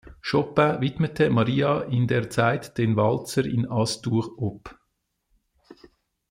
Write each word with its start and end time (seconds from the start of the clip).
Chopin 0.19 0.81
widmete 0.81 1.29
Maria 1.29 1.81
in 1.83 2.07
der 2.07 2.27
Zeit 2.31 2.75
den 2.79 2.95
Walzer 2.95 3.45
in 3.45 3.69
As-Dur 3.69 4.33
op. 4.39 4.75